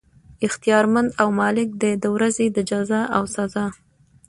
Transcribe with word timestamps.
اختيار 0.47 0.85
مند 0.93 1.09
او 1.21 1.27
مالک 1.41 1.67
دی 1.81 1.91
د 2.03 2.05
ورځي 2.15 2.47
د 2.51 2.57
جزاء 2.69 3.05
او 3.17 3.23
سزاء 3.35 3.71